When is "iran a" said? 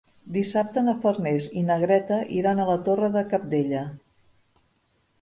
2.39-2.67